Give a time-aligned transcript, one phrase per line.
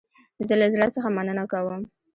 [0.47, 1.81] زه له زړه څخه مننه کوم